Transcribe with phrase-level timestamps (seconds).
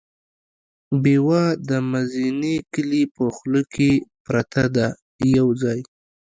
[1.01, 3.91] پېوه د مزینې کلي په خوله کې
[4.25, 4.87] پرته ده
[5.37, 5.79] یو ځای.